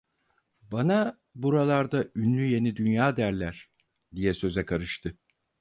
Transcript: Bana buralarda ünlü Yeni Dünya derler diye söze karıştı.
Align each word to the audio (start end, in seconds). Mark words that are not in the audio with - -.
Bana 0.61 1.19
buralarda 1.35 2.07
ünlü 2.15 2.45
Yeni 2.45 2.75
Dünya 2.75 3.17
derler 3.17 3.71
diye 4.15 4.33
söze 4.33 4.65
karıştı. 4.65 5.17